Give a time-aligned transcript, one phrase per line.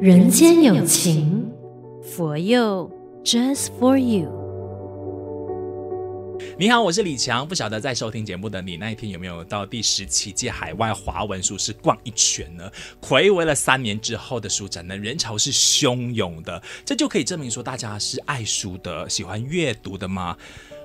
[0.00, 1.46] 人间有情，
[2.02, 2.90] 佛佑
[3.22, 4.30] Just for you。
[6.58, 7.46] 你好，我是李强。
[7.46, 12.72] 不晓得在收听节目的你，那一天有没有到第十七届海外华文书市逛一圈呢？
[13.02, 20.34] 暌违了三年之后的书展呢，人潮是汹涌的，这就可以证明说大家是爱书的，喜欢阅读的吗？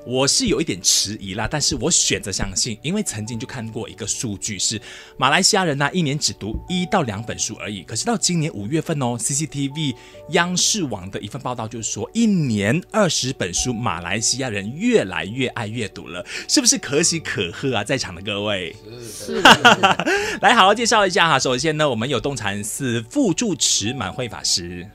[0.05, 4.79] 我是有一点迟疑啦，但是我选择相信，因为曾经就看过一个数据是，
[5.17, 7.81] 马来西亚人呢、啊、一年只读一到两本书而已。
[7.81, 9.95] 可是到今年五月份哦，CCTV
[10.29, 17.83] 央视网的一份报道就是说，一年二十本书，马来西亚人越来越爱阅读了，是不是可喜可贺啊？
[17.83, 19.41] 在场的各位，是，是
[20.41, 21.39] 来好好介绍一下哈。
[21.39, 24.87] 首先呢，我们有东禅寺副住持满慧法师。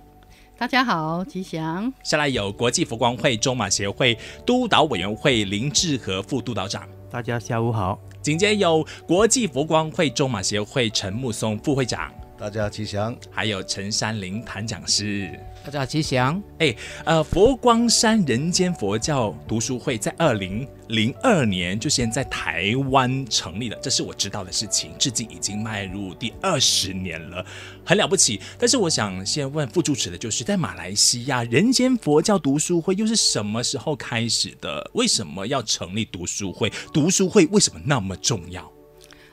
[0.61, 1.91] 大家好，吉祥。
[2.03, 4.15] 下来有国际佛光会中马协会
[4.45, 6.87] 督导委员会林志和副督导长。
[7.11, 7.99] 大家下午好。
[8.21, 12.13] 紧接有国际佛光会中马协会陈木松副会长。
[12.41, 16.43] 大家吉祥，还有陈山林谭讲师，大家吉祥。
[16.59, 16.75] 哎，
[17.05, 27.45] 呃，佛光山人间佛教读书会在二零零二年就先在台湾成立了，这是我知道的事情，至今已经迈入第二十年了，
[27.85, 28.41] 很了不起。
[28.59, 34.91] 但是我想先问副主持的，就是在马来西亚人间佛教读书会又是什么时候开始的？
[34.95, 36.73] 为什么要成立读书会？
[36.91, 38.73] 读书会为什么那么重要？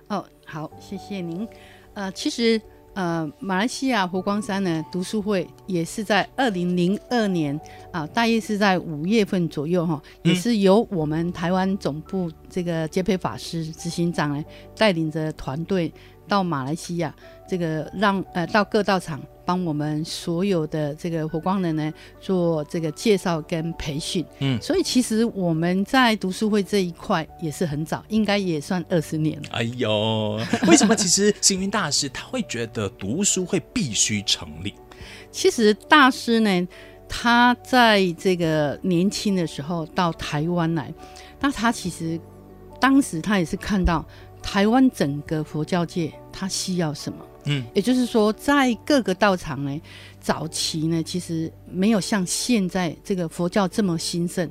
[0.09, 1.47] 哦，好，谢谢您。
[1.93, 2.61] 呃，其实。
[2.97, 7.55] 呃，马来西亚佛光山呢读书会也是在二零零二年
[7.91, 14.43] 啊、呃，大约是在五月份左右哈，也是由我们台湾总部这个杰培法师执行长呢
[14.75, 15.93] 带领着团队。
[16.27, 17.13] 到马来西亚，
[17.47, 24.25] 这个让呃到各道场帮我们所有的这个火光人呢做这个介绍跟培训。
[24.39, 29.49] 嗯，所以其实我们在读书会这一块也是很早，应该也算二十年了。
[29.51, 34.73] 哎呦，为什么其实星云大师他会觉得读书会必须成立？
[35.31, 36.67] 其实大师呢，
[37.07, 40.93] 他在这个年轻的时候到台湾来，
[41.39, 42.19] 那他其实
[42.81, 44.05] 当时他也是看到。
[44.49, 47.19] 台湾整个佛教界，它需要什么？
[47.43, 49.81] 嗯，也就是说，在各个道场呢，
[50.21, 54.49] 早期呢，其实没有像现在这个佛教这么兴盛。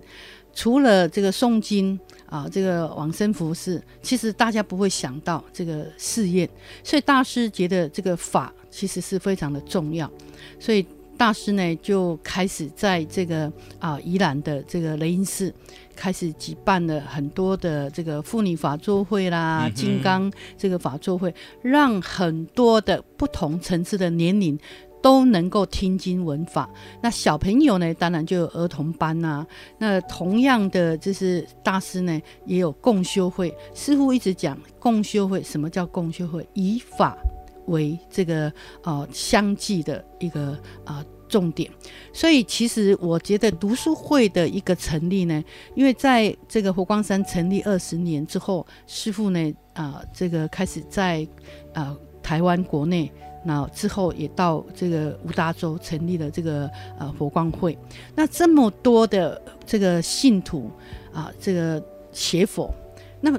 [0.53, 6.47] 除了这个诵经啊，这个往生服饰，其实大家不会想到这个试验。
[6.85, 10.09] 所以大师觉得这个法其实是非常的重要，
[10.61, 10.87] 所以。
[11.17, 15.53] 大师呢就开始在这个啊宜兰的这个雷音寺
[15.95, 24.59] 开始举办了很多的这个妇女法座会啦，嗯、金刚这个法座会，让很多的不同层次的年龄
[25.03, 26.69] 都能够听经闻法。
[27.01, 29.47] 那小朋友呢，当然就有儿童班呐、啊。
[29.79, 33.55] 那同样的，就是大师呢也有共修会。
[33.73, 36.47] 师傅一直讲共修会，什么叫共修会？
[36.55, 37.17] 以法。
[37.67, 41.71] 为这个呃相继的一个、呃、重点，
[42.13, 45.43] 所以其实我觉得读书会的一个成立呢，
[45.75, 51.27] 因为在这个佛光山成立二十年之后，师父呢啊、这个开始在
[51.75, 53.11] 啊、台湾国内，
[53.45, 57.77] 那之后也到这个吴大洲成立了这个呃佛光会，
[58.15, 60.71] 那这么多的这个信徒
[61.13, 62.73] 啊、这个学佛，
[63.21, 63.39] 那么。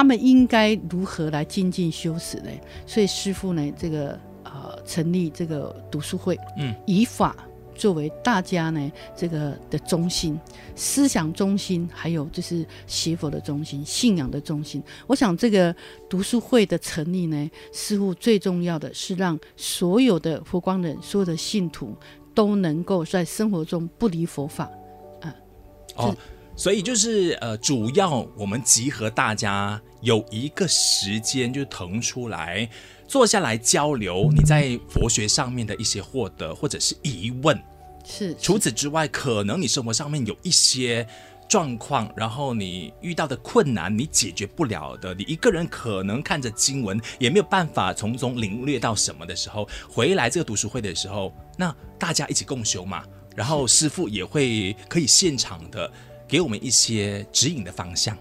[0.00, 2.48] 他们应该如何来精进修持呢？
[2.86, 7.36] 所以师傅呢，这个呃，成立这个读书会，嗯，以法
[7.74, 10.40] 作为大家呢这个的中心，
[10.74, 14.82] 思想中心，还有就是学佛的中心，信仰的中心。
[15.06, 15.76] 我想这个
[16.08, 21.94] 读书会的成立呢，师父最重要的是让所有的佛光人、所有的信徒
[22.34, 24.64] 都能够在生活中不离佛法，
[25.20, 25.36] 啊、
[25.96, 26.16] 呃，哦。
[26.60, 32.68] 所以就是呃，主要我们集合大家有一个时间，就腾出来
[33.08, 37.58] 坐下来交流你在佛学上面的一些获得或者是疑问。
[38.04, 38.36] 是。
[38.38, 41.08] 除此之外，可能你生活上面有一些
[41.48, 53.02] 状况，然后你遇到的困难你解决不了的，你一个人可能看着经文也没有办法从中领略到什么的时候，回来这个读书会的时候，那大家一起共修嘛，
[53.34, 55.90] 然后师傅也会可以现场的。
[56.30, 58.16] 给我们一些指引的方向，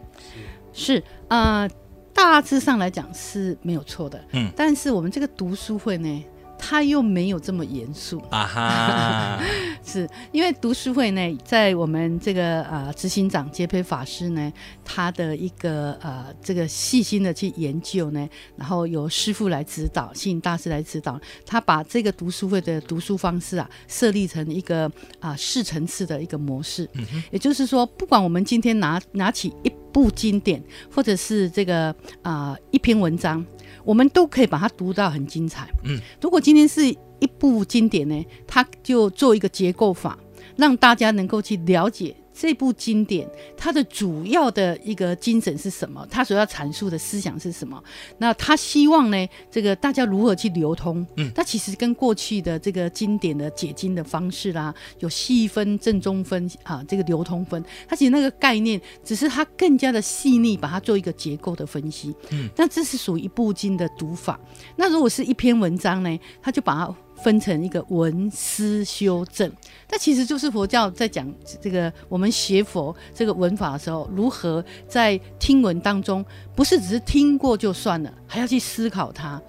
[0.74, 0.98] 是
[1.28, 1.70] 啊、呃，
[2.14, 6.24] 大致上来讲是没有错的，嗯，但是我们这个读书会呢，
[6.58, 8.20] 它又没有这么严肃。
[8.32, 9.40] 啊哈，
[9.90, 14.54] 是因为读书会呢，在我们这个呃执行长杰培法师呢，
[14.86, 30.64] 他的一个呃这个细心的去研究呢，然后由师傅来指导，星云大师来指导，他把这个读书会的读书方式啊，设立成一个啊四层次的一个模式，嗯哼，也就是说，不管我们今天拿拿起一部经典，
[30.94, 31.90] 或者是这个
[32.22, 33.44] 啊、呃、一篇文章。
[33.86, 35.68] 我们都可以把它读到很精彩。
[35.86, 36.82] 嗯，如果今天是
[37.20, 40.18] 一部经典呢，他就做一个结构法，
[40.56, 42.16] 让大家能够去了解。
[42.42, 46.08] 这部经典它的主要的一个精神是什么？
[46.10, 47.84] 它所要阐述的思想是什么？
[48.18, 51.06] 那他希望呢，这个大家如何去流通？
[51.18, 62.16] 嗯，它其实跟过去的这个经典的解经的方式啦，有细分、正中分啊，这个流通分，它其实那个概念只是它更加的细腻，把它做一个结构的分析。
[62.30, 64.40] 嗯，那这是属于一部经的读法。
[64.78, 66.96] 那如果是一篇文章呢，他就把它。
[67.24, 69.52] 分成一个文思修正，
[69.90, 71.32] 那其实就是佛教在讲
[71.62, 76.26] 这个我们学佛这个文法的时候，如何在听闻当中，
[76.56, 79.42] 不是只是听过就算了，还要去思考它，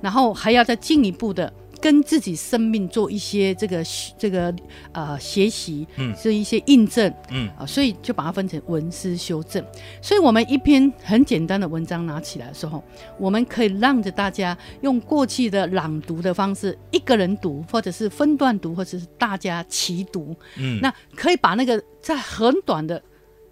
[0.00, 1.52] 然后还要再进一步的。
[1.86, 3.80] 跟自己生命做一些这个
[4.18, 4.52] 这个
[4.90, 9.64] 呃学习，嗯，是一些印证，嗯啊，所以就把它分成文思修正。
[10.02, 12.82] 所以，我们一篇很简单的文章拿起来的时候，
[13.20, 23.00] 我们可以让着大家用过去的朗读的方式，一个人读，或者是分段读，或者是大家齐读，嗯，那可以把那个在很短的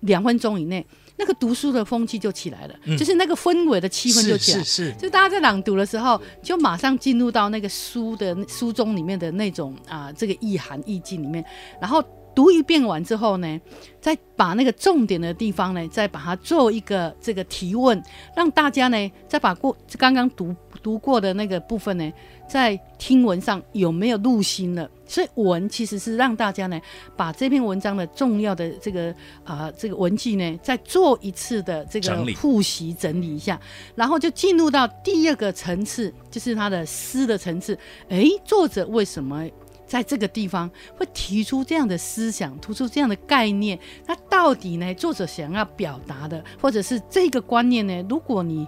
[0.01, 0.85] 两分钟以内。
[1.17, 11.45] 那个读书的风气就起来了，嗯，就是那个氛围的气氛就起来，是是是，就大家在朗读的时候，就马上进入到那个书的书中里面的那种啊，这个意涵意境里面，
[11.81, 12.03] 然后
[12.35, 13.61] 读一遍完之后呢，
[14.01, 18.03] 再把那个重点的地方呢，再把它做一个这个提问，
[18.37, 22.13] 让大家呢，再把过刚刚读读过的那个部分呢。
[22.47, 24.87] 在听闻上有没有入心了？
[25.07, 26.79] 所以文其实是让大家呢，
[27.17, 29.11] 把这篇文章的重要的这个
[29.45, 33.59] 啊、呃、这个文句呢，再做一次的这个复习整理一下，
[33.95, 37.77] 然后就进入到第二个层次，就是它的诗的层次。
[38.11, 39.43] 诶，作者为什么
[39.95, 43.79] 在这个地方会提出这样的思想，突出这样的概念？
[44.09, 48.05] 那到底呢，作者想要表达的，或者是这个观念呢？
[48.09, 48.67] 如果你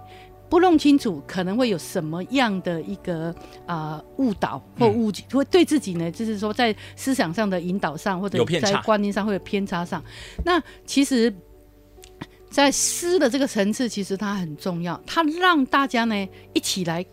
[0.48, 3.34] 不弄清楚，可能会有什么样的一个
[3.66, 10.00] 啊误导或误解，会对自己呢，就是说在思想上的引导上，或者在观念上会有偏差上。
[10.44, 11.34] 那其实，
[12.48, 17.04] 在诗的这个层次，其实它很重要，它让大家呢一起来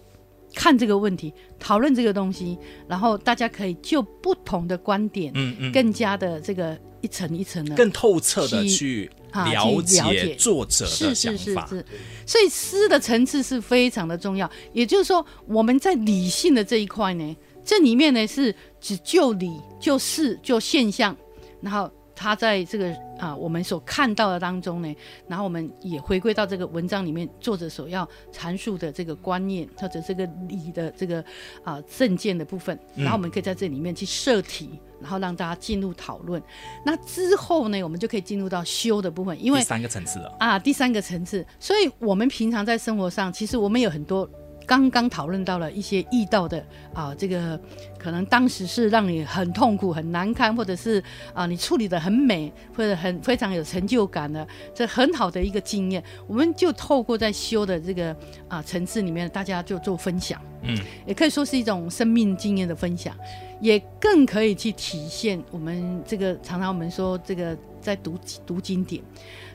[0.53, 2.57] 看这个问题，讨论这个东西，
[2.87, 9.09] 然后大家可以就不同的观点，嗯嗯，更加的这个一层一层的更透彻的去。
[9.33, 11.85] 了解作者的想法，是是是是，
[12.23, 14.47] 所以诗的层次是非常的重要。
[14.73, 17.35] 也就是说，我们在理性的这一块呢，
[17.65, 21.17] 这里面呢是只就理、就事、就现象，
[21.61, 24.95] 然后他在这个啊我们所看到的当中呢，
[25.27, 31.23] 然后我们也回归到这个文章里面作者所要阐述的这个观念或者这个理的这个
[31.63, 34.79] 啊证件的部分，然后我们可以在这里面去设题。
[35.01, 36.41] 然后让大家进入讨论，
[36.85, 41.45] 那之后呢，我们就可以进入到修的部分，因为第三个层次了啊，第三个层次。
[41.59, 44.25] 所以，我们平常在生活上，其实我们有很多
[44.65, 47.59] 刚刚讨论到了一些遇到的啊，这个
[47.97, 58.15] 可能当时是让你很痛苦、很难堪，或者是啊，你处理得很美，或者很非常有成就感的，这很好的一个经验，我们就透过在修的这个
[58.47, 63.15] 啊层次里面，大家就做分享，嗯，也可以说是一种生命经验的分享。
[63.61, 69.01] 也更可以去体现我们这个常常我们说这个在读读经典，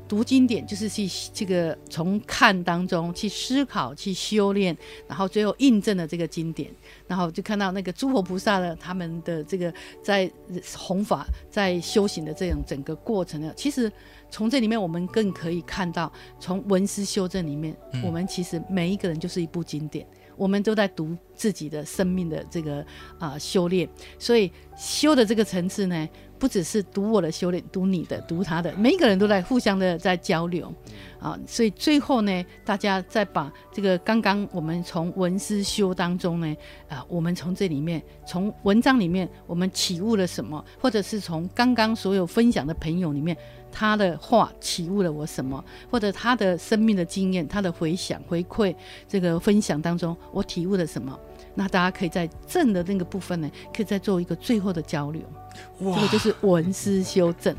[0.09, 6.71] 读经典就是去这个从看当中去思考、去修炼，然后最后印证了这个经典，
[7.07, 9.73] 然后就看到那个诸佛菩萨的他们的这个
[10.03, 10.31] 在
[10.77, 13.93] 弘法、在修行的这种整个过程呢，其实
[14.31, 16.11] 从这里面我们更可以看到，
[16.41, 20.07] 从文思修证里面，我们其实每一个人就是一部经典。
[20.37, 22.87] 我们都在读自己的生命的这个
[23.19, 23.89] 啊、修炼，
[24.21, 26.09] 所以修的这个层次呢，
[26.39, 30.73] 不只是读我的修炼，读你的，读他的，每一个人都在互相的在交流
[31.21, 36.57] 啊，所以最后呢，大家再把这个刚刚我们从文思修当中呢，
[36.89, 43.37] 啊，我们从这里面，从文章里面，我们启悟了什么，或者是从刚刚所有分享的朋友里面。
[43.71, 48.75] 他的话启悟了我什么，或者他的生命的经验，他的回想回馈
[49.07, 51.17] 这个分享当中，我体悟了什么？
[51.59, 55.21] 那大家可以在正的那个部分呢，可以再做一个最后的交流。
[55.81, 57.53] 哇，这个就是文思修证。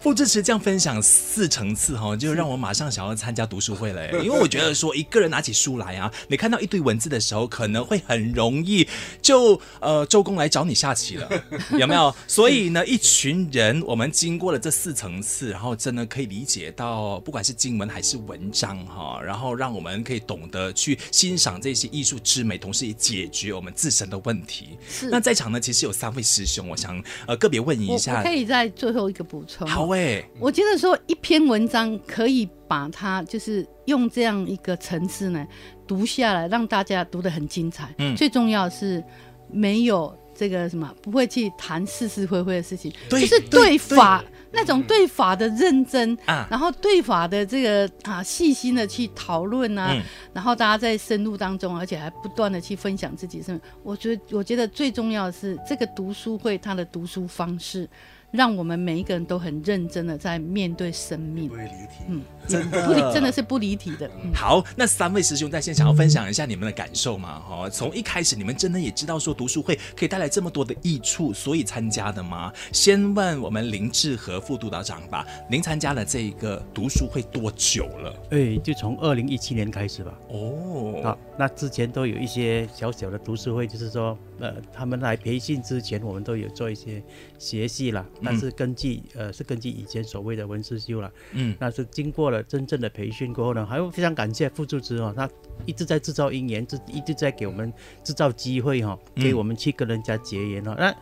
[0.00, 4.10] 副智池这样分享四层次哈，就让我马上想要参加读书会了。
[4.24, 8.88] 因为我觉得说一个人拿起书来啊，你看到一堆文字的时候，可能会很容易
[9.20, 11.28] 就呃周公来找你下棋了，
[11.78, 12.14] 有没有？
[12.26, 24.78] 所以呢，一群人我们经过了这四层次，然后真的可以理解到，不管是经文还是文章哈，然后让我们可以懂得去欣赏这些艺术之美，同时也解决我们自身的问题。
[24.88, 25.10] 是。
[25.10, 29.68] 那在场呢，其实有三位师兄，我想呃个别问一下，可以在最后一个补充。
[29.68, 29.89] 好。
[30.38, 35.46] 我觉得说一篇文章可以把它就是用这样一个层次呢
[35.86, 37.92] 读下来，让大家读得很精彩。
[37.98, 39.02] 嗯，最重要是
[39.50, 44.30] 没有这个什么，不会去谈是是非非的事情，就是对法对。
[44.52, 50.02] 那种对法的认真啊然后对法的这个啊细心的去讨论啊，嗯。
[50.32, 57.88] 然后大家在深入当中，而且还不断的去分享自己是，我觉得我觉得最重要的是这个读书会它的读书方式。
[58.30, 62.04] 让我们每一个人都很认真的在面对生命，不会离题。
[62.08, 64.08] 嗯， 真的不离真的是不离题的。
[64.22, 67.40] 嗯、好，那三位师兄在线想要分享一下你们的感受吗？
[67.40, 72.52] 哈，从一开始你们真的也知道说读书会可以带来这么多的益处，所以参加的吗？
[72.72, 75.26] 先问我们林志和副督导长吧。
[75.48, 78.14] 您参加了这一个读书会多久了？
[78.30, 80.18] 哎，就从二零一七年开始吧。
[80.28, 87.02] 哦，好，那之前都有一些小小的读书会，就是说，呃，他们来培训之前，我们都有做一些
[87.38, 88.04] 学习啦。
[88.24, 95.28] 但是根据、嗯、呃，是根据以前所谓的文思修了，嗯，那是经过了真正的培训过后呢，还有非常感谢副主持哦，他
[95.66, 97.72] 一直在制造因缘，一一直在给我们
[98.04, 100.74] 制造机会哈、哦，给我们去跟人家结缘哦。
[100.76, 100.96] 嗯、那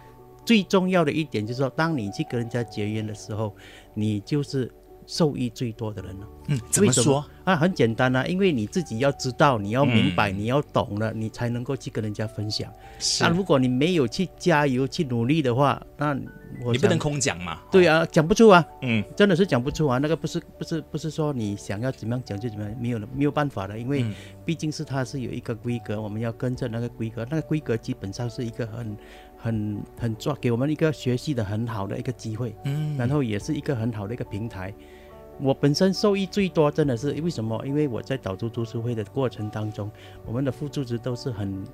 [0.45, 3.55] 最重要的一点就是说，当你去跟人家结缘的时候，
[3.95, 4.71] 你就是。
[5.09, 7.57] 受益最多的人了，嗯，怎么说啊？
[7.57, 12.71] 很简单啊，因为你自己要知道，你要明白，嗯、你要懂了，你才能够去跟人家分享。
[12.99, 16.09] 是那如果你没有去加油、去努力的话，那
[16.63, 17.59] 我你不能空讲嘛？
[17.71, 19.97] 对啊，讲不出啊，嗯，真的是讲不出啊。
[19.97, 24.05] 那个不是不是不是说你想要怎么样讲就怎么样，没有没有办法的，因为
[24.45, 28.97] 毕竟是它是有一个规格，我们要跟着那个规格，那个规格基本上是一个很
[29.39, 34.75] 很很抓给我们一个学习的很好的一个机会，嗯，然后也是一个很好的一个平台。
[35.41, 37.61] 我本身受益最多，真的是为什么？
[37.65, 39.91] 因为我在导读读书会的过程当中，
[40.27, 41.65] 我们的副组织都是很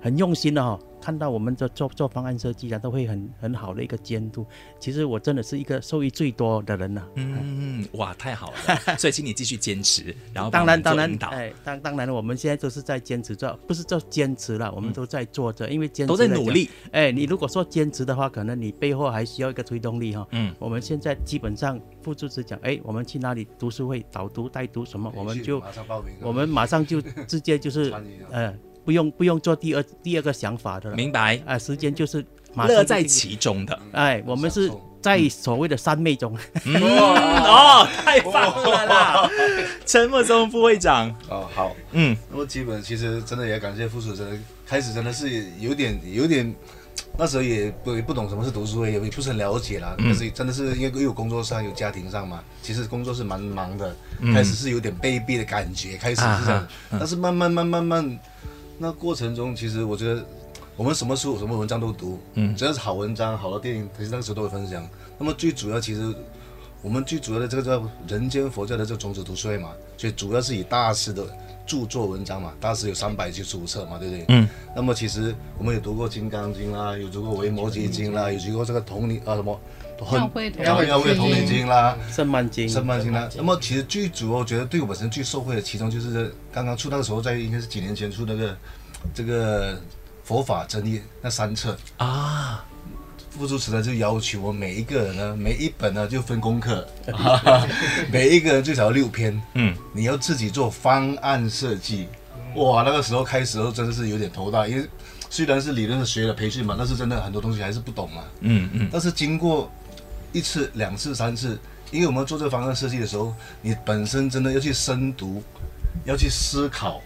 [0.00, 0.80] 很用心的哈、哦。
[1.00, 4.44] 看到我们的做做方案设计啊，都会很很好的一个监督。
[4.80, 7.08] 其实我真的是一个受益最多的人呐、啊。
[7.14, 8.96] 嗯，哇，太好了！
[8.98, 16.68] 所以请你继续坚持，然后当然当然，哎，当当然，我们现在都是在坚持着，不是做坚持了，我们都在做着，因为坚持都在努力。
[16.90, 20.26] 哎，你如果说坚持的话，可能你背后还需要一个推动力哈。
[20.32, 25.62] 嗯，我们现在基本上副主持讲，哎，我们去哪里读书会导读带读什么，我们就
[26.20, 27.94] 我们马上就直接就是
[28.32, 28.52] 呃。
[28.88, 31.38] 不用不用做第二第二个想法的了，明白？
[31.44, 33.78] 啊，时间就是乐在其中的。
[33.92, 36.34] 哎，我们是在所谓的三昧中。
[36.64, 39.30] 嗯、 哦，太棒了啦！
[39.84, 41.14] 陈默中副会长。
[41.28, 46.50] 哦，好，嗯，那么基本其实真的也感谢副主任，开始真的是有点有点，
[47.18, 49.94] 那时候也不也不懂什么是读书会，也不是很了解啦。
[49.98, 53.94] 但是真的是因为有工作上有家庭上嘛，其实工作是蛮忙的，
[54.32, 58.18] 开始是有点卑鄙的感觉，开始是这样，但是慢慢慢慢慢。
[58.78, 60.24] 那过程中，其实我觉得
[60.76, 64.88] 我们什么书、什么文章都读，嗯，只要是好文章、好的电影，其实那个时候都会分享。
[65.18, 66.14] 那么最主要，其实
[66.80, 71.26] 我们最主要的这个叫人间佛教的这个种子读书会嘛，所以主要是以大师的
[71.66, 74.24] 著作文章嘛，大师有三百七十五册嘛，对不对？
[74.28, 74.48] 嗯。
[74.76, 79.60] 那么其实我们有读过《金刚经》啦，有读过《维摩诘经》啦，有读过这个同理啊什么，
[80.12, 83.28] 妙慧妙慧同理经啦，圣曼经、圣曼经啦。
[83.36, 88.56] 那么其实最主要，我觉得对我本身最受惠的，其中就是刚刚出那个时候，在应该是几年前出那个。
[89.14, 89.80] 这个
[90.24, 91.78] 佛法真义那三册。
[91.98, 92.64] 啊，
[93.30, 96.84] 副主持呢就要求我每一个人呢，每一本呢就分功课，
[98.10, 102.08] 每一个人最少六篇，嗯，你要自己做方案设计，
[102.56, 104.84] 哇，那个时候开始的时候真的是有点头大，因为
[105.30, 109.70] 虽然是理论学了培训嘛，但是真的很多东西还是不懂嘛，嗯嗯，但是经过
[110.32, 111.58] 一次、两次、三次，
[111.90, 115.42] 因为我们做这个方案设计的时候，你本身真的要去深读，
[116.04, 117.00] 要去思考。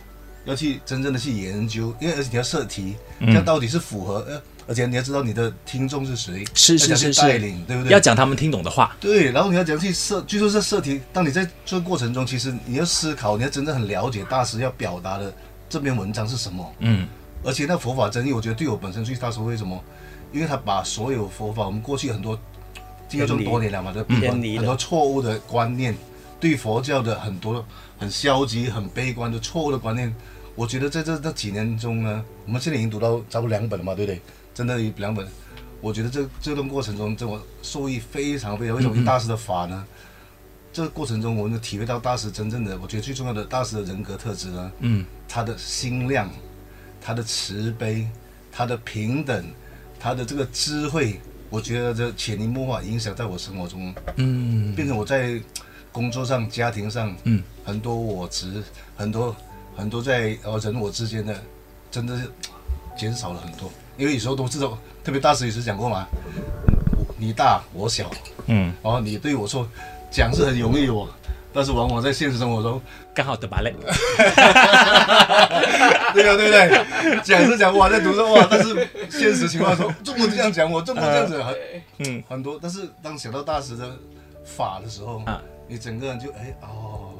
[0.44, 7.92] 要去真正的去研究，因为而且你要设题，这样到底是符合呃，而且你要知道你的听众是谁，是是是是，带领对不对？
[7.92, 8.96] 要讲他们听懂的话。
[8.98, 11.00] 对，然后你要讲去设，据说是设题。
[11.12, 15.32] 当你在这个过程中，其实你要思考，你要真正很了解大师要表达的
[15.68, 16.74] 这篇文章是什么。
[16.80, 17.06] 嗯。
[17.44, 19.80] 而且那佛法真义，我觉得对我本身最大收获为什么？
[20.32, 22.36] 因为他把所有佛法，我们过去很多
[23.12, 25.94] 经过这么多年了嘛，的很多错误的观念，
[26.40, 27.64] 对佛教的很多
[27.98, 30.12] 很消极、很悲观的错误的观念。
[30.54, 34.20] 我觉得在这这几年中呢，我们现在已经读到差不多两本了嘛，对不对？
[34.54, 35.26] 真的有两本。
[35.80, 38.76] 我觉得这这段过程中，这我受益非常非常。
[38.76, 39.84] 为什么大师的法呢？
[40.72, 46.30] 这个过程中，我们就体会到大师真正的，我觉得最重要的大师的人格特质呢，嗯，他的心量，
[47.00, 48.08] 他的慈悲，
[48.50, 49.44] 他的平等，
[49.98, 51.20] 他的这个智慧，
[51.52, 55.38] 我觉得这潜移默化影响在我生活中，嗯，变成我在
[55.92, 58.60] 工作上、家庭上，嗯，很多我执，
[58.96, 59.36] 很多。
[59.74, 61.34] 很多在呃人我之间的，
[61.90, 62.30] 真的是
[62.94, 66.06] 减少了很多，因为有时候都知道，特别大师也是讲过嘛，
[67.16, 68.10] 你大我小，
[68.48, 69.66] 嗯，然后你对我说，
[70.10, 71.08] 讲是很容易哦，
[71.52, 72.80] 但是往往在现实生活中
[73.14, 73.74] 刚好得把累。
[76.14, 77.20] 对啊，对不对？
[77.22, 81.56] 讲是讲哇，在读书哇，但是现实情况说， 中国这样讲，我中国这样子很
[81.98, 83.90] 嗯很多，但是当想到大师的
[84.44, 87.10] 法的时候，啊，你整个人就哎哦。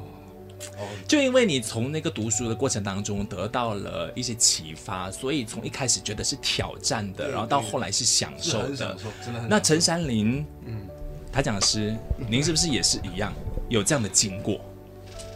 [1.05, 8.95] 就因为你从那个读书的过程当中得到了一些启发，所以从一开始觉得是挑战的，然后到后来是享受的。
[9.21, 9.49] 真的很。
[9.49, 10.87] 那陈山林，嗯，
[11.33, 11.95] 他讲的是，
[12.29, 13.33] 您是不是也是一样
[13.67, 14.61] 有这样的经过？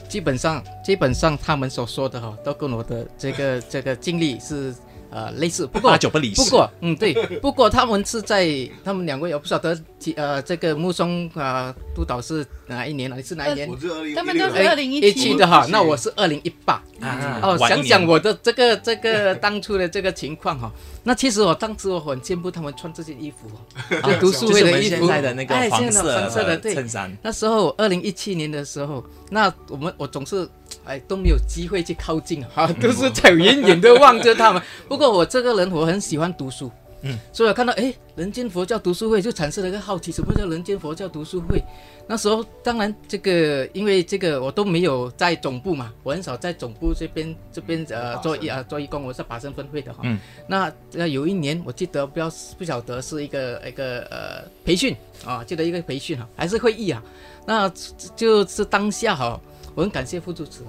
[0.08, 4.74] 基本上，基本上他们所说的哈，都跟我的这个 这个经历是。
[5.10, 6.44] 呃，类似，不过八九不离十。
[6.44, 8.46] 不过，嗯，对，不过他们是在
[8.84, 9.76] 他们两位，我不晓得，
[10.18, 13.10] 呃，这个木松啊、呃、督导是哪一年？
[13.18, 13.70] 你是哪一年？
[14.14, 17.40] 他们都是二零一七的哈，那我是二零一八啊。
[17.42, 20.70] 哦，想想我的这个这个当初的这个情况哈，
[21.08, 23.50] 那其实我当时我很羡慕他们穿这件衣服，
[24.04, 27.18] 就读书会的衣服，的那个黄色黄色的衬衫。
[27.22, 30.48] 那时候二零一七年的时候，那我们我总是。
[30.84, 34.62] 哎，都没有机会去靠近哈， 都是在远远的望着他们。
[34.88, 36.72] 不过我这个人我很喜欢读书，
[37.02, 41.62] 嗯，所以我看到哎，人间佛教读书会就产生了一个好奇，什么叫人间佛教读书会？
[42.08, 50.00] 那时候当然这个因为这个我都没有在总部嘛，我很少在总部这边这边呃做一啊做义工，我是法身分会的哈。
[50.04, 57.04] 嗯，那那有一年我记得不要不晓得是一个一个呃培训啊，记得一个培训哈，还是会议啊？
[57.46, 57.72] 那
[58.16, 59.40] 就是当下哈。
[59.76, 60.64] 我很感谢副主持。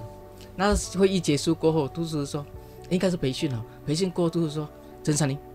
[0.55, 2.45] 那会议结束过后，都是说
[2.89, 3.65] 应该是培训了。
[3.87, 4.69] 培训过后都是说，
[5.03, 5.48] 陈三林，嗯，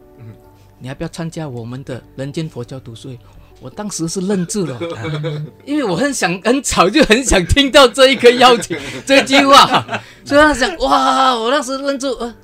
[0.84, 3.18] 你要不要参加我们的人间佛教读书会？
[3.58, 4.78] 我当时是愣住了，
[5.64, 8.76] 因为我很想很早就很想听到这一个邀请
[9.06, 9.82] 这句话，
[10.26, 12.34] 所以他想哇，我当时愣住，呃，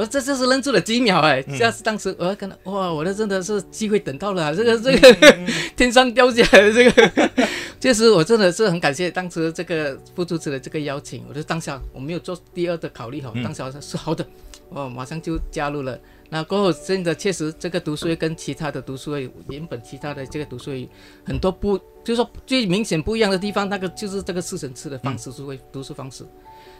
[0.00, 5.38] 我这就是愣住了几秒哎，这是当时我看到哇，我的真的是机会等到了，这个这个
[5.76, 7.48] 天上掉下来的这个。
[7.78, 11.22] 确实，我真的是很感谢当时这个副主持的这个邀请。
[11.28, 14.26] 我就当下我没有做第二的考虑哈，当下是好的，
[14.70, 15.98] 我马上就加入了。
[16.30, 20.88] 那过后真的确实，这个读书会跟其他的读书会，原本其他的这个读书会
[21.24, 26.24] 很多不，就是说最明显不一样的地方，那个就是这个四层次的方式，是会读书方式。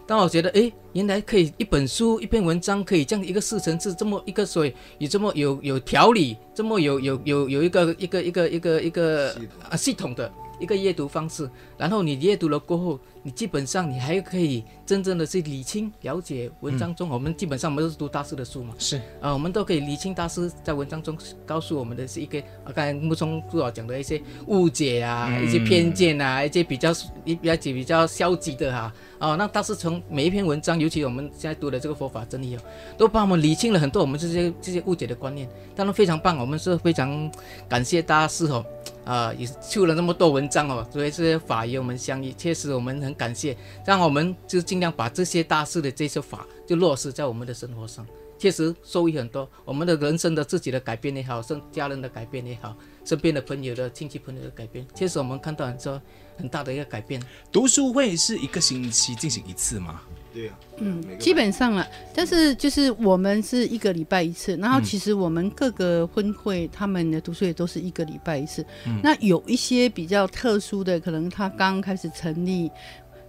[0.07, 9.35] 但我觉得，哎，原来可以一本书一篇文章可以这样一个四层次，这么一个所以有这么有有条理，这么有有有有一个一个一个一个一个
[9.69, 10.31] 啊系统的。
[10.61, 17.09] 一个阅读方式，然后你阅读了过后，你基本上你还可以真正的去理清、了解文章中。
[17.09, 26.93] 嗯、我们基本上我们都是读大师的书嘛，是啊，我们都可以理清大师在文章中告诉我们的是一个啊，刚才木松督导讲的一些误解啊，嗯、一些偏见啊，一些比较
[27.25, 32.61] 一比较比较消极的哈啊，哦那大师从每一篇文章，尤其我们现在读的这个佛法真理哦，
[32.99, 37.31] 都帮我们理清了很多我们这些这些误解的观念，当然非常棒，我们是非常
[37.69, 38.65] 感谢大师哦。
[39.05, 48.07] 啊，也出了那么多文章哦，所以这些法与我们相依，确实我们很感谢，让我们就尽量把这些大师的这些法就落实在我们的生活上，
[48.41, 49.47] 确实受益很多。
[49.67, 52.75] 我们的人生的自己的改变也好，生家人的改变也好，
[53.05, 56.01] 身边的朋友的亲戚朋友的改变，确实我们看到很多
[56.39, 57.23] 很大的一个改变。
[57.53, 60.01] 读书会是一个星期进行一次吗？
[60.33, 68.65] 对呀，嗯，基本上啊，但是就是我们是一个礼拜一次，然后其实我们各个分会他们的读书也都是一个礼拜一次。
[68.87, 72.71] 嗯，那有一些比较特殊的，可能他刚开始成立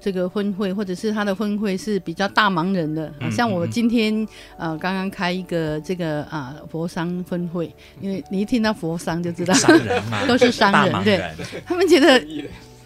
[0.01, 9.53] 这个分会，或者是他的分会是比较大忙人的，啊、像我今天呃刚刚开一个这个啊、呃、佛商分会，因为你一听到佛商就知道
[10.27, 11.23] 都是商人，对，
[11.65, 12.19] 他们觉得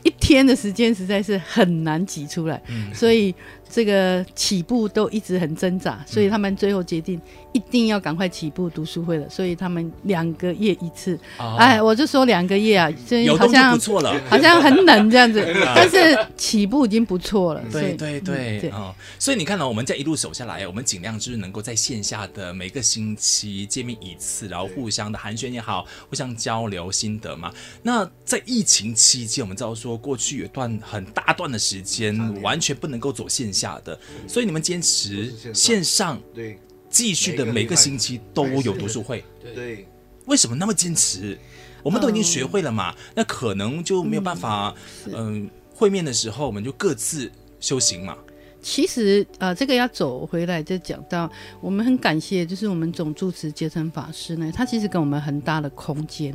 [0.03, 3.33] 一天的时间实在是很难挤出来，嗯、所以。
[3.69, 7.19] 这个起步都一直很挣扎，所以他们最后决定
[7.51, 9.29] 一定要赶快起步读书会了。
[9.29, 13.77] 所以他们两个月一次，哦、哎，我就说两个月啊，就好像
[14.29, 17.63] 好像很冷这样子， 但是起步已经不错了。
[17.71, 27.51] 对对对，啊、哦，所以你看到、哦、我们这一路走下来，我们尽量就是能够在线下的每个星期见面一次，然后互相的寒暄也好，互相交流心得嘛。
[27.81, 39.23] 那在疫情期间，我们知道说过去有一段很大段的时间完全不能够走线下的，所以你们坚持线上，对，继续的每个星期都有读书会，
[39.55, 39.87] 对，
[40.25, 41.37] 为什么那么坚持？
[41.81, 48.17] 我们都已经学会了嘛，那可能就没有办法，嗯，会面的时候我们就各自修行嘛。
[48.59, 56.33] 其实，呃，这个要走回来就讲到，我们很感谢，就是我们总住持结成法师呢，他其实给我们很大的空间，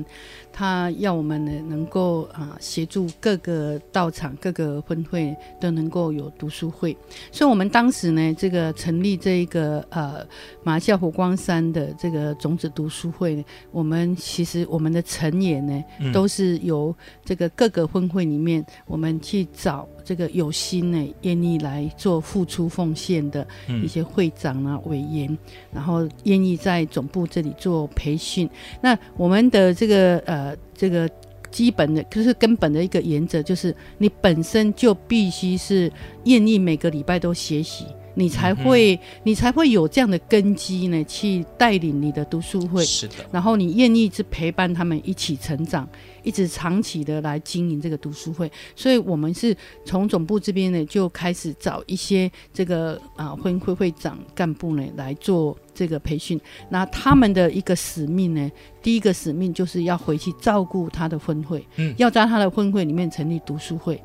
[0.53, 6.97] 他要我们呢能够啊、呃、协助各个道场、各个分会都能够有读书会，
[7.31, 10.27] 所以我们当时呢，这个成立这一个呃
[10.63, 19.89] 马来西亚佛光山的这个种子读书会呢，我们其实我们的成员呢，都是由这个各个分会里面，我们去找。
[20.03, 23.47] 这个有心呢，愿意来做付出奉献的
[23.85, 25.39] 一些会长啊、委员，
[25.73, 28.49] 然后愿意在总部这里做培训。
[28.81, 30.50] 那我们的这个呃，
[30.81, 31.07] 这个
[31.51, 35.93] 基本的，就是根本的一个原则，就是你本身就必须是
[36.25, 37.85] 愿意每个礼拜都学习。
[38.15, 42.85] 你才会，嗯、你才会有这样的根基呢，去带领你的读书会。
[42.85, 43.15] 是的。
[43.31, 45.89] 然后你愿意去陪伴他们一起成长，
[46.23, 48.51] 一直长期的来经营这个读书会。
[48.75, 56.39] 所以，我们是从总部这边呢，就开始找一些这个啊分会会长干部呢来做这个培训。
[56.69, 58.51] 那他们的一个使命呢，
[58.83, 64.03] 第一个使命就是要回去照顾他的分会，嗯，要在他的分会里面成立读书会。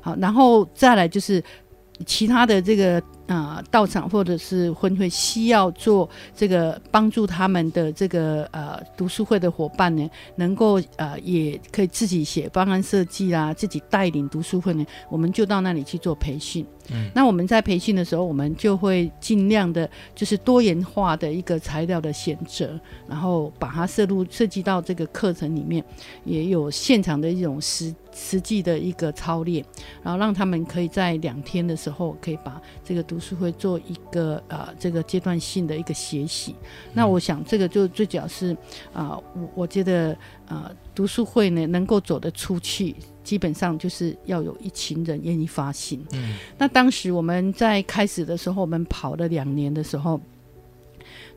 [0.00, 1.42] 好，然后再来就是
[2.06, 3.02] 其他的这个。
[3.28, 16.66] 啊、呃，道场或者是婚会需要做这个帮助他们的这个呃读书会的伙伴呢，能够呃也可以自己写方案设计啦，自己带领读书会呢，我们就到那里去做培训。
[16.90, 25.84] 嗯，那我们在培训的时候，我们就会尽量的，就是多元化的一个材料的选择，然后把它摄入设计到这个课程里面，
[26.24, 29.62] 也有现场的一种实实际的一个操练，
[30.02, 36.54] 然后让他们可以在两天的时候可以把这个读读书会做一个呃这个阶段性的一个学习，
[36.92, 38.56] 那我想这个就最主要是
[38.92, 46.06] 啊，我、呃、我觉得呃读书会呢能够走得出去，基本上就是要有一群人愿意发心。
[46.12, 50.20] 嗯，那当时我们在开始的时候，我们跑了两年的时候。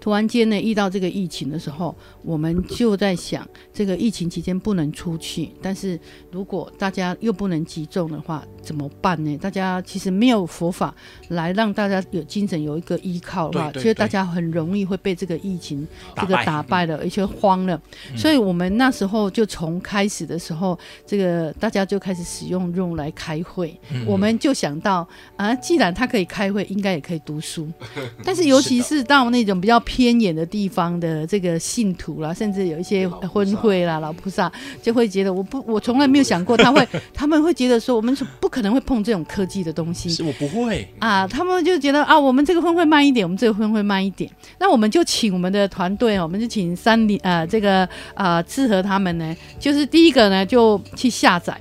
[0.01, 5.97] 突然间呢，遇到这个疫情的时候，我们就在想，这个疫情期间不能出去，但是
[6.31, 9.37] 如果大家又不能集中的话，怎么办呢？
[9.37, 10.91] 大家其实没有佛法
[11.27, 17.79] 来让大家有精神有一个依靠的话，其实大家很容易会被这个疫情这个打败了，而且慌了。
[18.11, 27.71] 嗯、所以我们那时候就从开始的时候，这个大家就开始使用用来开会，嗯、我们就想到啊，既然他可以开会，应该也可以读书，
[28.25, 29.79] 但是尤其是到那种比较。
[29.91, 34.49] 偏远的地方的这个信徒啦，甚至有一些婚会啦、老菩萨，
[34.81, 40.09] 就会觉得我不，我从来没有想过他会， 他们会觉得说，我们是不可能会碰这种科技的东西。
[40.09, 44.31] 是我不会啊，他们就觉得啊，我们这个婚会慢一点，我们这个婚会慢一点。
[44.59, 51.59] 那我们就请我们的团队哦，我们就请三里啊，这个啊，适合他们呢，就是第一个呢就去下载。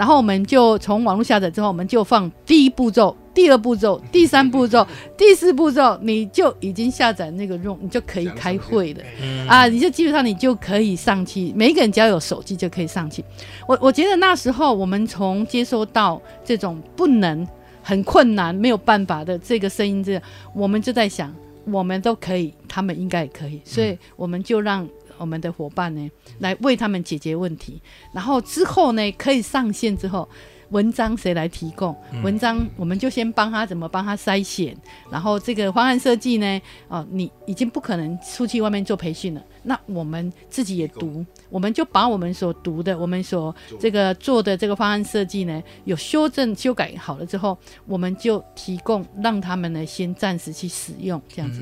[0.00, 9.02] 然后我们就从网络下载之后，我们就放第一步骤、第二步骤、第三步骤、第四步骤，你就已经下载那个 Room，你就可以开会了。
[9.46, 13.22] 啊，你就基本上你就可以上去，每一个人只要有手机就可以上去。
[13.68, 17.46] 我我觉得那时候我们从接收到这种不能、
[17.82, 20.22] 很困难、没有办法的这个声音，这样
[20.54, 21.30] 我们就在想，
[21.66, 24.88] 我们都可以，他们应该也可以，所以我们就让。
[25.20, 27.80] 我们的伙伴呢，来为他们解决问题，
[28.12, 30.26] 然后之后呢，可以上线之后，
[30.70, 31.94] 文章谁来提供？
[32.24, 34.74] 文章我们就先帮他怎么帮他筛选，
[35.10, 51.60] 然后这个方案设计呢，哦，你已经不可能出去外面做培训了，那我们自己也读，我们就把我们所读的，我们所这个做的这个方案设计呢，有修正修改好了之后，我们就提供让他们呢先暂时去使用这样子，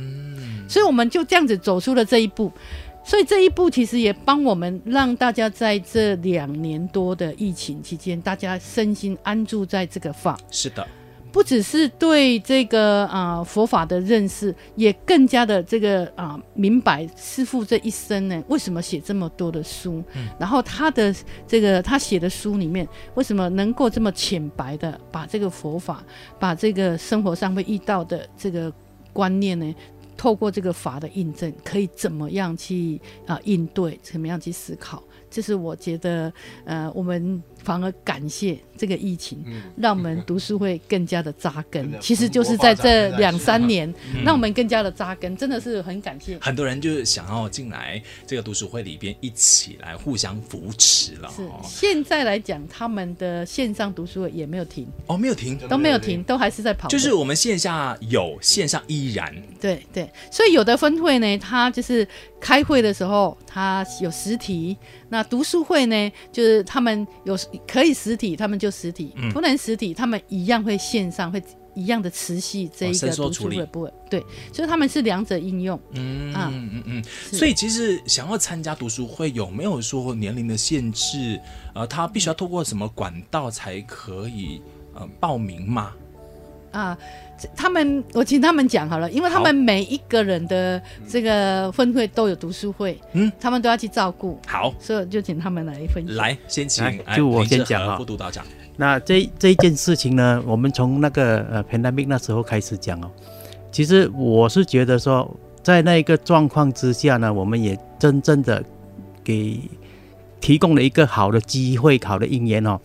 [0.68, 2.52] 所以我们就这样子走出了这一步。
[3.08, 10.38] 所以这一步其实也帮我们让大家在这两年多的疫情期间，大家身心安住在这个法。
[10.50, 10.86] 是的，
[11.32, 21.14] 不只是对这个啊、呃、佛法的认识，也更加的这个啊、呃、明白师父这一生呢为什么写这么多的书，嗯、然后他的
[21.46, 26.04] 这个他写的书里面为什么能够这么浅白的把这个佛法，
[26.38, 28.70] 把这个生活上会遇到的这个
[29.14, 29.74] 观念呢？
[30.18, 35.02] 透过这个法的印证，可以怎么样去啊、应对，怎么样去思考？
[35.30, 36.32] 这是我觉得，
[36.64, 41.84] 呃，我们反而感谢这个疫情，嗯、让我们读书会更加的扎根。
[41.92, 46.38] 嗯、其实就是在这两三年，嗯、让我们更加的扎根，真的是很感谢。
[46.40, 51.30] 很多人就是想要进来这个读书会里边，一起来互相扶持了。
[51.34, 56.88] 是，现在来讲，他们的线上读书会也没有停哦，没有停，都没有停，都还是在跑。
[56.88, 59.34] 就是我们线下有，线上依然。
[59.60, 62.06] 对对，所以有的分会呢，他就是
[62.40, 64.76] 开会的时候，他有实体。
[65.10, 71.42] 那读书会呢，就是他们有可以实体，他们就实体；不能实体，他们一样会线上会。
[71.74, 74.20] 一样的持续这一个读书会部分，对，
[74.52, 75.80] 所以他们是两者应用。
[75.92, 81.40] 嗯啊嗯嗯嗯，所以其实想要参加读书会，有没有说年龄的限制？
[81.76, 84.60] 呃，他必须要透过什么管道才可以
[84.92, 85.92] 呃报名吗？
[86.70, 86.96] 啊，
[87.56, 96.16] 他们我请他们讲好了，因为他们每一个人的这个分会都有读书会，嗯，他们都要去照顾，好，所以就请他们来分享。
[96.16, 96.84] 来，先请
[97.16, 98.44] 就我先讲啊副督导讲。
[98.76, 103.10] 那这这一件事情呢，我们从那个呃 pandemic 那时候开始讲哦。
[103.72, 105.28] 其实我是觉得说，
[105.62, 108.62] 在那一个状况之下呢，我们也真正的
[109.24, 109.60] 给
[110.40, 112.80] 提供了一个好的机会、好的因缘哦，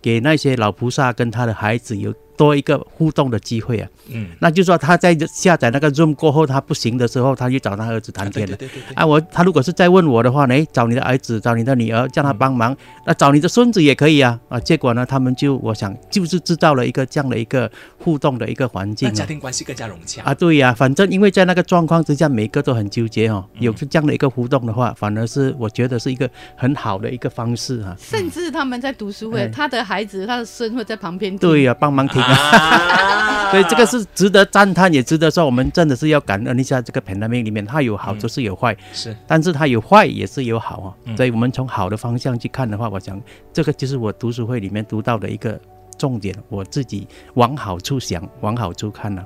[0.00, 3.88] 给那些老菩萨跟他的孩子有多一个互动的机会啊。
[4.08, 8.56] 嗯，那就是说他在下载那个 Zoom 过后，他不行的时候，他去找他儿子谈天了。
[8.56, 14.38] 对对对对对，啊，我他如果是再问我的话呢，找你的儿子，找你的女儿，叫他帮忙，那找你的孙子也可以啊。
[14.48, 19.12] 啊，结果呢，他们就我想就是制造了一个这样的一个互动的一个环境啊。
[19.14, 23.44] 那家庭关系更加融洽啊，对呀、反正因为在那个状况之下，每个都很纠结哦。
[23.58, 27.96] 有这样的一个互动的话，反而是我觉得是一个很好的一个方式哈、啊。
[27.98, 31.38] 甚至他们在读书会，哎他的孩子、他的孙会在旁边听。
[31.38, 32.32] 对呀、帮忙听啊。
[32.32, 40.88] 啊所以这个是值得赞叹，也值得说，我们真的是要感恩一下这个 pandemic 里面，它有好就是有坏，是但是它有坏也是有好啊。
[41.04, 43.20] 嗯所以我们从好的方向去看的话，我想
[43.52, 45.60] 这个就是我读书会里面读到的一个
[45.96, 49.24] 重点，我自己往好处想，往好处看呢、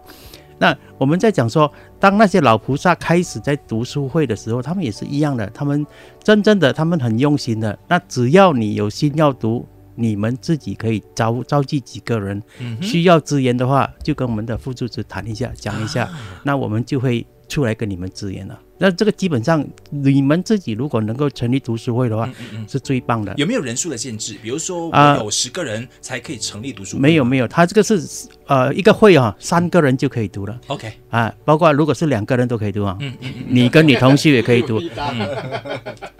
[0.58, 5.86] 那我们在讲说，当那些老菩萨开始在读书会的时候，他们也是一样的，他们
[6.22, 7.78] 真正的他们很用心的。
[7.88, 9.66] 那只要你有心要读，
[9.98, 18.58] 你们自己可以召召集几个人，嗯需要资源的话，就跟我们的副组织谈一下，讲一下，啊那我们就会出来跟你们支援了。
[18.80, 23.34] 那这个基本上，你们自己如果能够成立读书会的话，嗯嗯嗯是最棒的。
[23.36, 24.36] 有没有人数的限制？
[24.40, 27.02] 比如说，啊我有十个人才可以成立读书会吗？
[27.02, 28.00] 没有没有，他这个是
[28.46, 34.80] 呃一个会啊，三个人就可以读了 OK，啊，包括如果是两个人都可以读啊，嗯嗯嗯，你跟你同事也可以读。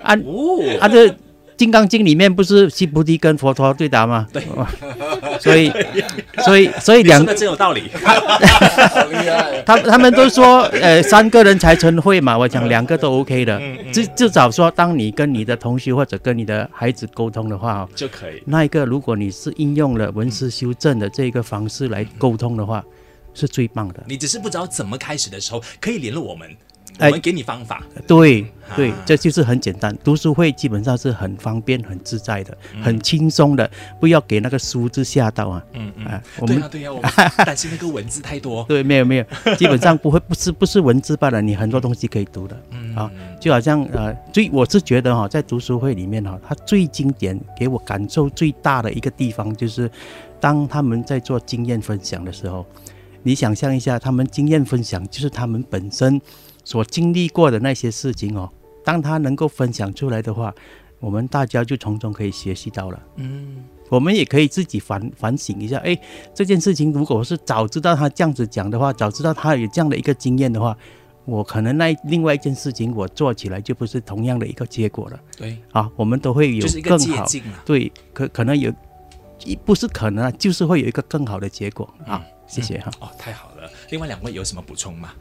[0.02, 1.06] 啊哦，按这
[1.58, 4.26] 《金刚经》里面不是须菩提跟佛陀对答吗？
[4.32, 4.42] 对，
[5.40, 5.70] 所以
[6.44, 7.90] 所以所以两你说的真有道理。
[9.66, 12.38] 他他们都说，呃，三个人才成会嘛。
[12.38, 13.60] 我讲两个都 OK 的，
[13.92, 18.40] 至至少说，当你跟你的同学或者跟你的孩子沟通的话，哦，就可以。
[18.46, 22.82] 那一个如果你是应用了文思修正的这个方式来沟通的话，
[23.34, 24.02] 是最棒的。
[24.06, 26.48] 你只是不知道怎么开始的时候，可以联络我们，
[26.98, 27.82] 我哎们给你方法。
[28.06, 28.44] 对
[28.76, 29.96] 对啊，这就是很简单。
[30.04, 35.64] 读书会基本上是很方便、很自在的、嗯很轻松的，不要给那个书字吓到啊。
[35.72, 37.10] 嗯嗯啊，我们对啊对啊，我们
[37.46, 38.64] 担心那个文字太多。
[38.64, 39.24] 对，没有没有，
[39.56, 42.60] 基本上不会，不是不是文字罢了，你很多东西可以读的。
[42.70, 49.90] 嗯啊，就好像呃，最我是觉得哈、在读书会里面哈、它最经典，给我感受最大的一个地方，就是
[50.40, 52.66] 当他们在做经验分享的时候，
[53.22, 56.20] 你想象一下，他们经验分享就是他们本身
[56.68, 58.46] 所经历过的那些事情哦，
[58.84, 60.54] 当他能够分享出来的话，
[61.00, 63.02] 我们大家就从中可以学习到了。
[63.16, 65.98] 嗯，我们也可以自己反反省一下，哎，
[66.34, 70.76] 这件事情如果是早知道他这样子讲的话，早知道他有这样的一个经验的话，
[71.24, 77.24] 我可能那另外一件事情我做起来就不是同样的一个结果了对，啊，我们都会有更好。
[77.64, 78.70] 对，可可能有，
[79.42, 82.90] 一不是可能啊，就是会有一个更好的结果啊，谢谢哈。
[83.00, 83.70] 哦，太好了。
[83.88, 85.14] 另外两位有什么补充吗？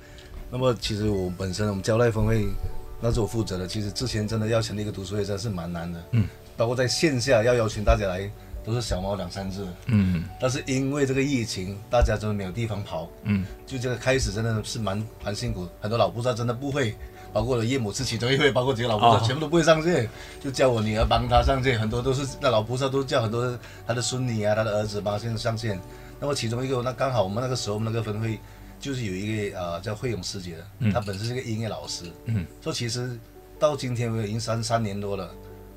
[0.50, 2.48] 那么其实我本身我们交代分会，
[3.02, 3.68] 那是我负责的。
[3.68, 6.04] 其实之前真的要成立一个读书会，真的是蛮难的。
[6.12, 8.30] 嗯，包括在线下要邀请大家来，
[8.64, 9.66] 都是小猫两三只。
[9.88, 15.68] 嗯但是因为这个疫情，大家真的没有地方跑，嗯，就这个开始真的是蛮蛮辛苦。
[15.82, 16.96] 很多老菩萨真的不会，
[17.34, 20.10] 包括我的岳母是其中一位，包括几个老菩萨、哦全部都不会上线，
[20.42, 21.78] 就叫我女儿帮他上线。
[21.78, 25.78] 很多都是那老菩萨都叫很多他的孙女啊、他的儿子帮他先上线。
[26.20, 28.40] 那么其中一个，那刚好我们那个时候我们那个分会
[28.80, 33.20] 就是有一个呃叫惠勇师姐的，她本身是个音乐老师，嗯，说其实
[33.60, 35.34] 到今天为止已经三三年多了，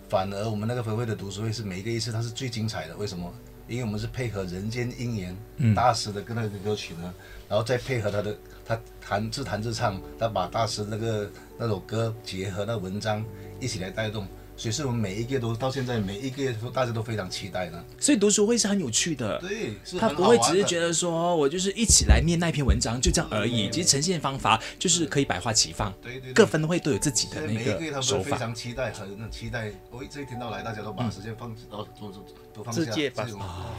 [0.08, 3.32] 反而我们那个分会的读书会是每一个一次它是最精彩的，为什么？
[3.68, 5.72] 因为我们是配合人间音缘、嗯。
[5.76, 7.14] 大师的跟那个歌曲呢，
[7.48, 8.36] 然后再配合他的
[8.66, 13.24] 他弹自弹自唱，他把大师那个那首歌结合那文章
[13.60, 14.26] 一起来带动，
[14.60, 17.82] 所以是我们每一个都到现在每一个都大家都非常期待的。
[17.98, 19.38] 所以读书会是很有趣的。
[19.40, 28.36] 对，是他不会只是觉得说我就是一起来念那篇文章就这样而已，其实呈现方法就是可以百花齐放，对对对各分会都有自己的那个手法。
[28.36, 29.72] 非常期待，很期待。
[29.90, 33.26] 我这一天到来，大家都把时间放到都都都放下，自戒吧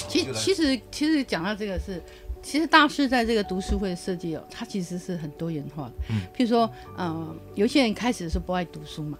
[0.10, 2.02] 其其实其实讲到这个是，
[2.42, 5.94] 其实大师在这个读书会的设计哦，他其实是很多元化的。
[6.10, 6.68] 嗯，譬如说，
[6.98, 9.18] 呃，有些人开始是不爱读书嘛，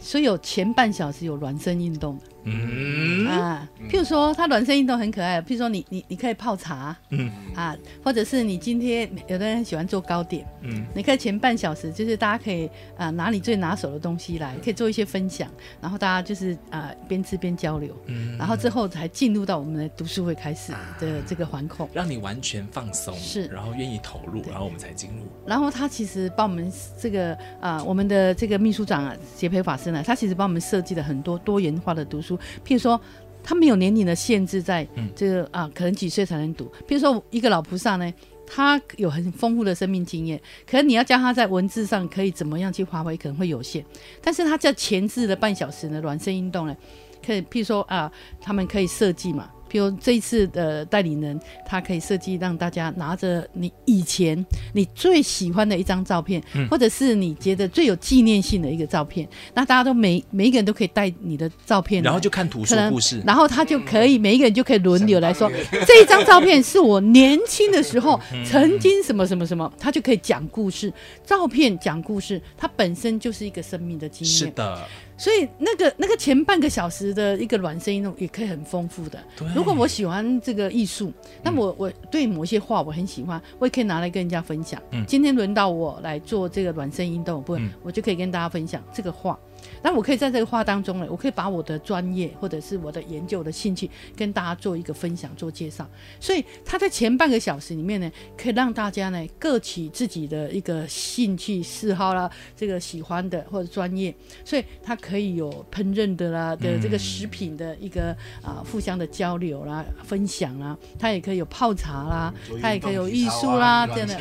[0.00, 3.26] 所以有前半小时有暖身运动，嗯。
[3.28, 5.40] 啊，譬如说，它暖身运动很可爱。
[5.40, 7.30] 譬如说你，你你你可以泡茶，嗯。
[7.54, 15.50] 啊，或者是你今天有的人喜欢做糕点，嗯，你可以前半小时就是大家可以啊拿你最拿手的东西来，可以做一些分享，
[15.80, 25.26] 然后大家就是啊边吃边交流，嗯，然后之后才进入到我们的读书会开始的这个环控，让你完全放松，是，然后愿意投入，然后我们才进入。
[25.46, 32.31] 然后他其实帮我们这个啊，我们的这个秘书长啊，洁培法师呢，他其实帮我们设计了很多多元化的读书。
[32.64, 33.00] 譬如说，
[33.42, 36.66] 他没有年龄的限制，在这个啊，可能几岁才能读。
[36.86, 38.12] 譬如说，一个老菩萨呢，
[38.46, 43.84] 他有很丰富的生命经验，可能你要教他在文字上可以怎么样去发挥，可能会有限。
[44.20, 46.76] 但是他在前置的半小时呢，暖身运动呢，
[47.24, 49.50] 可以譬如说啊，他们可以设计嘛。
[49.72, 65.50] 比如这一次的代理人，他可以设计让大家拿着你以前你最喜欢的一张照片，嗯、或者是你觉得最有纪念性的一个照片，那大家都每每一个人都可以带你的照片，然后就看图说故事，然后他就可以每一个人就可以轮流来说，
[65.86, 70.92] 这一张照片是我年轻的时候 曾经什么什么什么，他就可以讲故事，
[71.24, 74.36] 照片讲故事，它本身就是一个生命的经验。
[74.36, 74.86] 是的。
[75.16, 79.18] 所以那个那个前半个小时的一个暖声运动也可以很丰富的。
[79.54, 84.82] 如果我喜欢这个艺术，那我我对某些画我很喜欢，我也可以拿来跟人家分享。
[84.90, 89.38] 嗯，今天轮到我来做这个暖身运动，不，嗯、我就可以跟大家分享这个画。
[89.82, 95.88] 那我可以在这个话当中呢，我可以把我的专业或者是我的研究的兴趣跟大家做一个分享、做介绍。
[96.20, 104.14] 所以他在前半个小时里面呢，可以让大家呢各取自己的一个兴趣嗜好啦，这个喜欢的或者专业，
[104.44, 114.16] 所以他可以有烹饪的啦的这个食品的一个啊互相的交流啦、分享啦，他也可以有泡茶啦，他也可以有艺术啦这样的。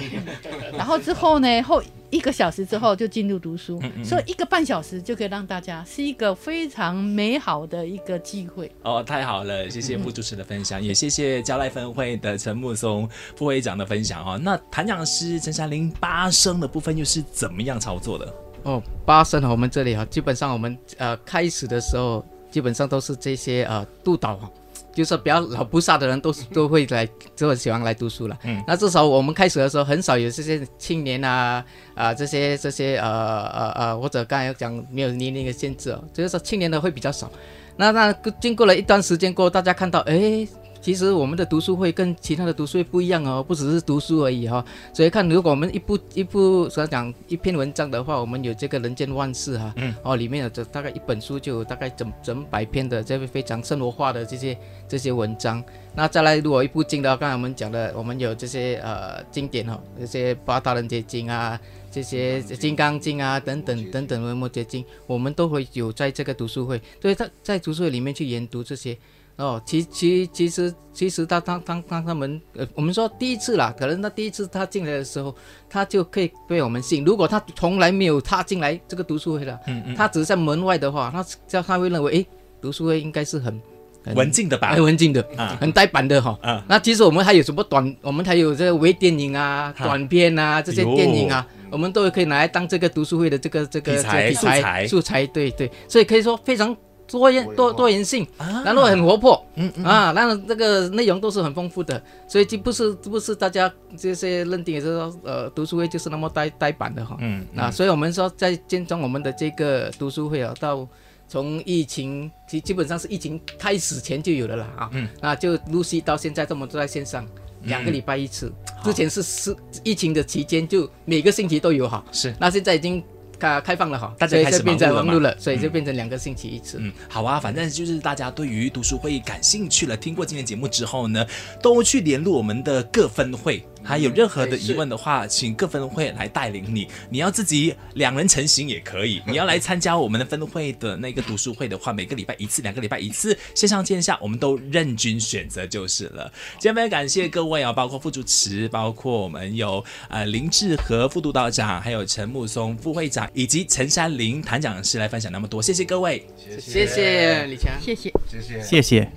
[0.76, 1.82] 然后之后呢后。
[2.12, 8.72] 一个小时之后就进入读书，嗯嗯，所以一个半小时就可以让大家是一个非常美好的一个机会。
[8.84, 14.38] 哦，太好了，谢谢副主持的分享，嗯、也谢谢交赖分会的陈木松副会长的分享哈。
[14.38, 18.34] 那檀讲师陈山林八声的部分又是怎么样操作的？
[18.64, 24.52] 哦，八声我们这里哈，基本上我们呃开始的时候基本上都是这些呃督导哈。
[24.94, 28.38] 就是比较老菩萨的人都是 都会来，就很喜欢来读书了。
[28.44, 31.64] 嗯，那至少我们开始的时候很少有这些青年啊
[31.96, 37.32] 啊、呃、这些这些呃呃呃或者刚才讲没有年龄的限制哦，就是说青年的会比较少。
[37.78, 40.48] 那那经过了一段时间过后，大家看到哎。
[40.82, 44.66] 其实我们的读书会跟其他的读书会不一样哦，不只是读书而已哈、哦。
[44.92, 54.58] 所以看，如果我们一部一部所讲一篇文章的话，我们有这个人间万事哈，嗯，哦，里面有这大概一本书就有大概整整百篇的这个非常生活化的这些
[54.90, 55.64] 这些文章。
[55.94, 61.60] 那再来，如果一部经的话，刚才我们讲的，我们有这些呃经典哈、哦，这些八大人结经啊，
[61.92, 68.98] 这些金刚经啊等等等等文末节经，我们都会有在这个读书会，所以他在读书会里面去研读这些。
[69.42, 75.36] 哦，其其其实其实他当当当他们呃，我们说第一次啦，可能他第一次他进来的时候，
[75.68, 77.04] 他就可以被我们吸引。
[77.04, 82.28] 如果他从来没有踏进来这个读书会了，嗯嗯，他只是在门外的话，他叫他会认为，诶，
[82.62, 83.60] 读书会应该是很，
[84.06, 86.38] 很文静的吧，很文静的，啊，很呆板的哈。
[86.44, 94.88] 啊，那其实我们还有什么短，我们还有这个微电影啊、啊短片啊这些电影啊，我们都可以拿来当这个读书会的这个这个题材素材。
[94.88, 96.78] 素材，对对，所以可以说非常。
[97.12, 98.26] 多元多多元性，
[98.64, 107.60] 然后很活泼，嗯嗯啊，然后这个内容都是很丰富的，所以就不是不是大家这些认定也是说，呃，读书会就是那么呆呆板的哈，嗯，嗯。
[107.60, 110.88] 啊，所以我们说在建装我们的这个读书会啊，到
[111.28, 117.28] 从疫情基基本上是疫情开始前就有的了啊，嗯，那就陆续到现在这么都在线上，
[117.64, 123.04] 两个礼拜一次，嗯、之前是是疫情的期间就每个星期都有哈，是，那现在已经。
[123.42, 126.78] 开开放了哈，大家开始变成忙碌了，所以就变成两个星期一次。
[126.80, 131.26] 嗯，好啊，反正就是大家对于读书会感兴趣了，听过今天节目之后呢，
[131.62, 133.66] 都去联络我们的各分会。
[133.84, 136.88] 还有任何的疑问的话，请各分会来带领你。
[137.10, 139.22] 你要自己两人成行也可以。
[139.26, 146.32] 你要来参加我们的分会的那个读书会的话，每个礼拜一次，两个礼拜一次，线上线下我们都任君选择就是了。
[146.54, 156.26] 今天非常感谢各位啊，包括副主持，包括我们有呃林志和副督导长，还有陈木松副会长，以及陈山林谭讲师来分享那么多，谢谢各位，
[156.60, 159.12] 谢谢李强，谢谢谢谢谢谢。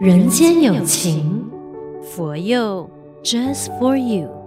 [0.00, 1.44] 人间有情，
[2.14, 2.99] 佛佑。
[3.22, 4.39] Just for you.